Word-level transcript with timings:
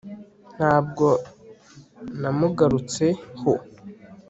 ntabwo 0.57 1.05
namugarutse 2.21 3.05
ho 3.41 3.53